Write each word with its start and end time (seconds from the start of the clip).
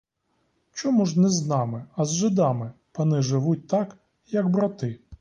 Чому 0.73 1.05
ж 1.05 1.19
не 1.19 1.29
з 1.29 1.47
нами, 1.47 1.85
а 1.95 2.05
з 2.05 2.11
жидами 2.15 2.71
пани 2.91 3.21
живуть 3.21 3.67
так, 3.67 3.97
як 4.27 4.49
брати? 4.49 4.99